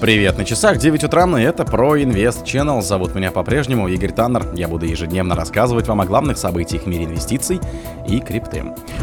[0.00, 2.82] Привет, на часах 9 утра, и это про Инвест Channel.
[2.82, 4.46] Зовут меня по-прежнему Игорь Таннер.
[4.54, 7.58] Я буду ежедневно рассказывать вам о главных событиях в мире инвестиций
[8.06, 8.62] и крипты.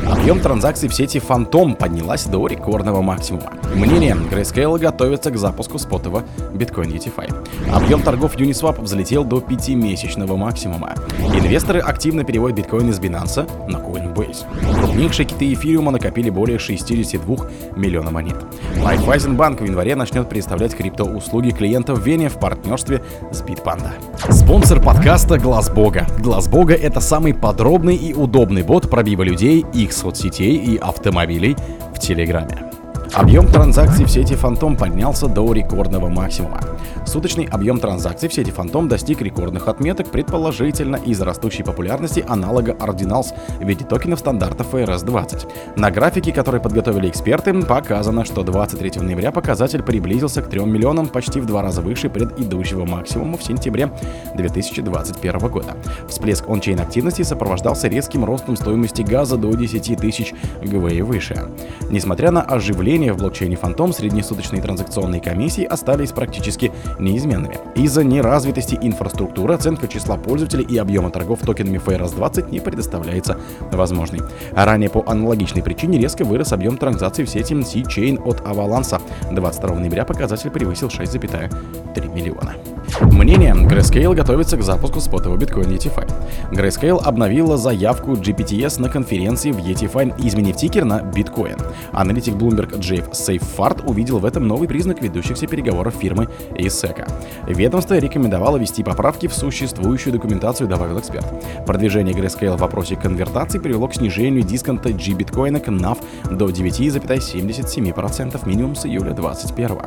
[0.09, 3.51] Объем транзакций в сети Phantom поднялась до рекордного максимума.
[3.75, 6.23] Мнение, Grayscale готовится к запуску спотового
[6.53, 7.73] Bitcoin DeFi.
[7.73, 10.95] Объем торгов Uniswap взлетел до 5-месячного максимума.
[11.19, 14.45] Инвесторы активно переводят биткоин из Binance на Coinbase.
[14.79, 18.37] Крупнейшие киты эфириума накопили более 62 миллионов монет.
[18.81, 23.01] Райфайзенбанк в январе начнет представлять криптоуслуги клиентов в Вене в партнерстве
[23.31, 23.91] с Bitpanda.
[24.29, 26.05] Спонсор подкаста Глаз Бога.
[26.19, 31.55] Глаз Бога это самый подробный и удобный бот пробива людей, их соцсетей и автомобилей
[31.95, 32.69] в Телеграме.
[33.13, 36.59] Объем транзакций в сети Phantom поднялся до рекордного максимума.
[37.05, 43.27] Суточный объем транзакций в сети Phantom достиг рекордных отметок, предположительно из-за растущей популярности аналога Ordinals
[43.59, 45.77] в виде токенов стандарта FRS-20.
[45.77, 51.39] На графике, который подготовили эксперты, показано, что 23 ноября показатель приблизился к 3 миллионам, почти
[51.39, 53.91] в два раза выше предыдущего максимума в сентябре
[54.35, 55.77] 2021 года.
[56.09, 60.33] Всплеск ончейн активности сопровождался резким ростом стоимости газа до 10 тысяч
[60.63, 61.49] ГВ и выше.
[61.89, 67.57] Несмотря на оживление в блокчейне Phantom среднесуточные транзакционные комиссии остались практически неизменными.
[67.75, 73.37] Из-за неразвитости инфраструктуры оценка числа пользователей и объема торгов токенами FRS-20 не предоставляется
[73.71, 74.21] возможной.
[74.53, 79.01] А ранее по аналогичной причине резко вырос объем транзакций в сети C-Chain от Avalanche.
[79.31, 82.55] 22 ноября показатель превысил 6,3 миллиона.
[83.01, 83.53] Мнение.
[83.53, 86.09] Grayscale готовится к запуску спотового биткоин ETFi.
[86.51, 91.57] Grayscale обновила заявку GPTS на конференции в ETFi, изменив тикер на биткоин.
[91.91, 97.11] Аналитик Bloomberg Джейв Сейффард увидел в этом новый признак ведущихся переговоров фирмы ISECA.
[97.47, 101.25] Ведомство рекомендовало ввести поправки в существующую документацию, добавил эксперт.
[101.65, 105.97] Продвижение Grayscale в вопросе конвертации привело к снижению дисконта G-биткоина к NAV
[106.35, 109.79] до 9,77% минимум с июля 2021.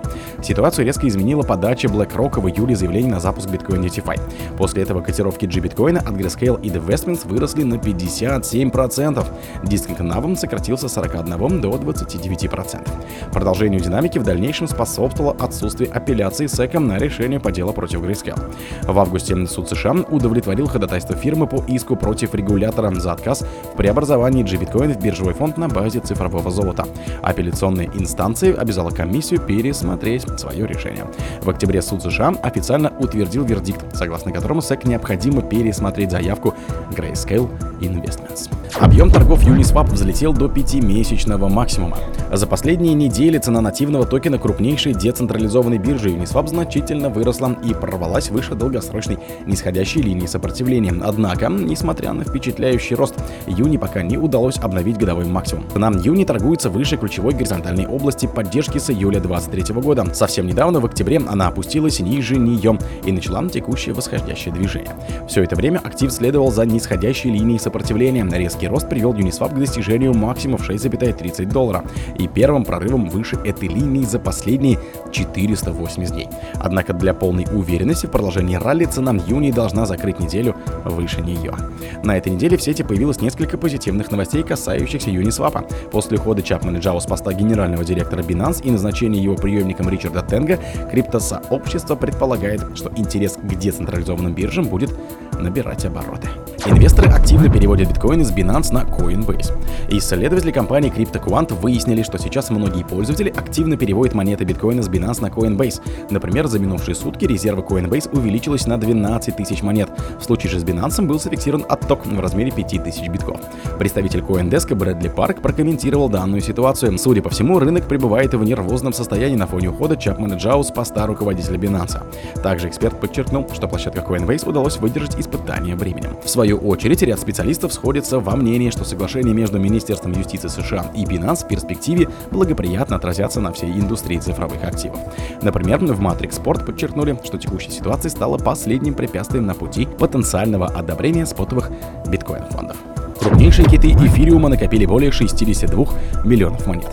[0.42, 4.20] Ситуацию резко изменила подача BlackRock в июле заявления на запуск Bitcoin DeFi.
[4.56, 9.27] После этого котировки G-биткоина от Grayscale и Investments выросли на 57%.
[9.64, 12.89] Дисконт NAV сократился с 41 до 29%.
[13.33, 18.40] Продолжению динамики в дальнейшем способствовало отсутствие апелляции SEC на решение по делу против Grayscale.
[18.83, 24.42] В августе суд США удовлетворил ходатайство фирмы по иску против регулятора за отказ в преобразовании
[24.42, 26.86] G-биткоин в биржевой фонд на базе цифрового золота.
[27.23, 31.06] Апелляционная инстанция обязала комиссию пересмотреть свое решение.
[31.42, 36.54] В октябре суд США официально утвердил вердикт, согласно которому SEC необходимо пересмотреть заявку
[36.90, 37.48] Grayscale
[37.80, 38.50] Investments.
[38.80, 41.96] Объем торгов Uniswap взлетел до 5-месячного максимума.
[42.32, 48.54] За последние недели цена нативного токена крупнейшей децентрализованной биржи Uniswap значительно выросла и прорвалась выше
[48.54, 50.94] долгосрочной нисходящей линии сопротивления.
[51.02, 53.14] Однако, несмотря на впечатляющий рост,
[53.46, 55.64] Юни пока не удалось обновить годовой максимум.
[55.72, 60.14] Цена Юни торгуется выше ключевой горизонтальной области поддержки с июля 2023 года.
[60.14, 64.92] Совсем недавно, в октябре, она опустилась ниже нее и начала текущее восходящее движение.
[65.28, 68.27] Все это время актив следовал за нисходящей линией сопротивления.
[68.30, 71.84] Резкий рост привел Uniswap к достижению максимума в 6,30 доллара
[72.18, 74.78] и первым прорывом выше этой линии за последние
[75.12, 76.28] 480 дней.
[76.55, 81.55] Однако для полной уверенности в продолжении ралли цена Юни должна закрыть неделю выше нее.
[82.02, 85.90] На этой неделе в сети появилось несколько позитивных новостей, касающихся Uniswap.
[85.90, 90.58] После ухода Чапмана Джао с поста генерального директора Binance и назначения его приемником Ричарда Тенга,
[90.90, 94.95] криптосообщество предполагает, что интерес к децентрализованным биржам будет
[95.39, 96.29] набирать обороты.
[96.68, 99.52] Инвесторы активно переводят биткоин из Binance на Coinbase.
[99.89, 105.29] Исследователи компании CryptoQuant выяснили, что сейчас многие пользователи активно переводят монеты биткоина с Binance на
[105.29, 105.80] Coinbase.
[106.11, 109.89] Например, за минувшие сутки резервы Coinbase увеличились на 12 тысяч монет.
[110.20, 113.40] В случае же с Binance был зафиксирован отток в размере 5 тысяч битков.
[113.79, 116.98] Представитель CoinDesk Брэдли Парк прокомментировал данную ситуацию.
[116.98, 121.06] Судя по всему, рынок пребывает в нервозном состоянии на фоне ухода Чапмана Джао с поста
[121.06, 122.02] руководителя Binance.
[122.42, 126.18] Также эксперт подчеркнул, что площадка Coinbase удалось выдержать испытание временем.
[126.23, 131.05] В свою очередь, ряд специалистов сходятся во мнении, что соглашение между Министерством юстиции США и
[131.05, 134.99] Binance в перспективе благоприятно отразятся на всей индустрии цифровых активов.
[135.43, 141.27] Например, в Matrix Sport подчеркнули, что текущая ситуация стала последним препятствием на пути потенциального одобрения
[141.27, 141.71] спотовых
[142.06, 142.77] биткоин-фондов.
[143.21, 145.87] Крупнейшие киты эфириума накопили более 62
[146.25, 146.88] миллионов монет.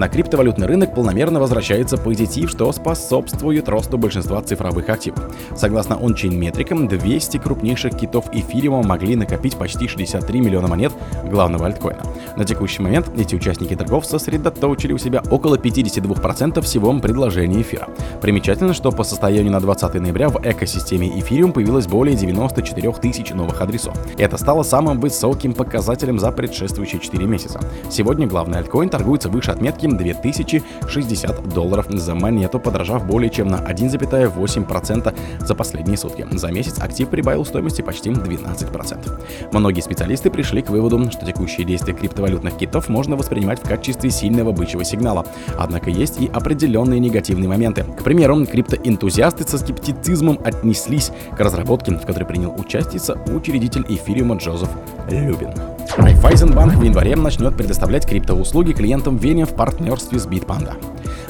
[0.00, 5.30] На криптовалютный рынок полномерно возвращается позитив, что способствует росту большинства цифровых активов.
[5.54, 10.94] Согласно ончейн метрикам, 200 крупнейших китов эфириума могли накопить почти 63 миллиона монет
[11.30, 12.00] главного альткоина.
[12.34, 17.88] На текущий момент эти участники торгов сосредоточили у себя около 52% всего предложения эфира.
[18.22, 23.60] Примечательно, что по состоянию на 20 ноября в экосистеме эфириум появилось более 94 тысяч новых
[23.60, 23.94] адресов.
[24.16, 27.60] Это стало самым высоким показателем за предшествующие 4 месяца.
[27.90, 35.14] Сегодня главный альткоин торгуется выше отметки 2060 долларов за монету, подорожав более чем на 1,8%
[35.40, 36.26] за последние сутки.
[36.32, 39.20] За месяц актив прибавил стоимости почти 12%.
[39.52, 44.52] Многие специалисты пришли к выводу, что текущие действия криптовалютных китов можно воспринимать в качестве сильного
[44.52, 45.26] бычьего сигнала.
[45.58, 47.84] Однако есть и определенные негативные моменты.
[47.84, 53.00] К примеру, криптоэнтузиасты со скептицизмом отнеслись к разработке, в которой принял участие
[53.34, 54.68] учредитель эфириума Джозеф
[55.10, 55.50] Любин.
[55.96, 60.74] Райфайзенбанк в январе начнет предоставлять криптоуслуги клиентам Вене в партнерстве с Bitpanda.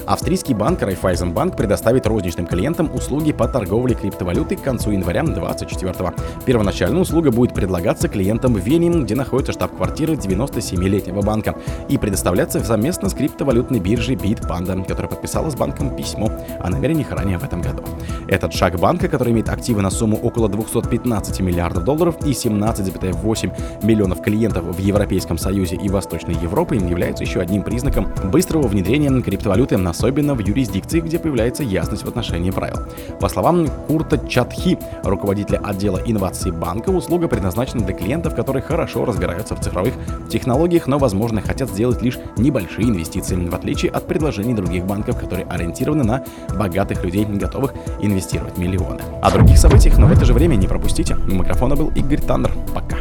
[0.05, 6.13] Австрийский банк Райфайзенбанк предоставит розничным клиентам услуги по торговле криптовалютой к концу января 2024
[6.45, 11.55] Первоначально услуга будет предлагаться клиентам в Вене, где находится штаб-квартира 97-летнего банка,
[11.87, 17.37] и предоставляться совместно с криптовалютной биржей Bitpanda, которая подписала с банком письмо о намерениях ранее
[17.37, 17.83] в этом году.
[18.27, 24.21] Этот шаг банка, который имеет активы на сумму около 215 миллиардов долларов и 17,8 миллионов
[24.21, 29.90] клиентов в Европейском Союзе и Восточной Европе, является еще одним признаком быстрого внедрения криптовалюты на
[29.91, 32.79] особенно в юрисдикции, где появляется ясность в отношении правил.
[33.19, 39.55] По словам Курта Чатхи, руководителя отдела инноваций банка, услуга предназначена для клиентов, которые хорошо разбираются
[39.55, 39.93] в цифровых
[40.29, 45.45] технологиях, но, возможно, хотят сделать лишь небольшие инвестиции, в отличие от предложений других банков, которые
[45.45, 46.23] ориентированы на
[46.57, 49.01] богатых людей, готовых инвестировать миллионы.
[49.21, 51.15] О других событиях, но в это же время не пропустите.
[51.15, 52.51] У микрофона был Игорь Таннер.
[52.73, 52.97] Пока.